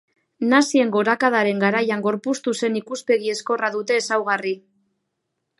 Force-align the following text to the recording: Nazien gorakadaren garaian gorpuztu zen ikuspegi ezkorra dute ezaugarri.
Nazien 0.53 0.93
gorakadaren 0.95 1.61
garaian 1.65 2.01
gorpuztu 2.07 2.55
zen 2.63 2.81
ikuspegi 2.81 3.33
ezkorra 3.37 3.73
dute 3.77 4.03
ezaugarri. 4.03 4.59